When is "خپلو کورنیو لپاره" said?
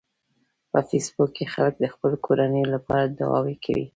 1.93-3.13